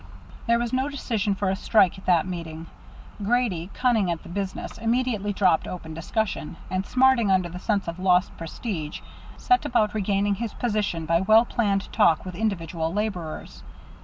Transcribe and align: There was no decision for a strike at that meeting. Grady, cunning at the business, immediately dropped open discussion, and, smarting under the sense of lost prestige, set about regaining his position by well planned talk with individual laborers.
There 0.47 0.57
was 0.57 0.73
no 0.73 0.89
decision 0.89 1.35
for 1.35 1.51
a 1.51 1.55
strike 1.55 1.95
at 1.99 2.07
that 2.07 2.25
meeting. 2.25 2.65
Grady, 3.23 3.69
cunning 3.75 4.09
at 4.09 4.23
the 4.23 4.29
business, 4.29 4.79
immediately 4.79 5.31
dropped 5.31 5.67
open 5.67 5.93
discussion, 5.93 6.55
and, 6.71 6.87
smarting 6.87 7.29
under 7.29 7.49
the 7.49 7.59
sense 7.59 7.87
of 7.87 7.99
lost 7.99 8.35
prestige, 8.35 9.01
set 9.37 9.63
about 9.63 9.93
regaining 9.93 10.33
his 10.33 10.55
position 10.55 11.05
by 11.05 11.21
well 11.21 11.45
planned 11.45 11.87
talk 11.93 12.25
with 12.25 12.33
individual 12.33 12.91
laborers. 12.91 13.61